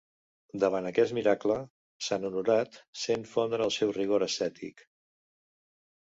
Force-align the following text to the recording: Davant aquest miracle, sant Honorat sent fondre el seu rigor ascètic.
Davant 0.61 0.85
aquest 0.89 1.13
miracle, 1.17 1.57
sant 2.05 2.25
Honorat 2.29 2.79
sent 3.01 3.25
fondre 3.33 3.67
el 3.69 3.73
seu 3.75 3.91
rigor 3.99 4.25
ascètic. 4.29 4.83